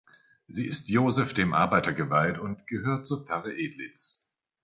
[0.47, 4.19] Sie ist Joseph dem Arbeiter geweiht und gehört zur Pfarre Edlitz.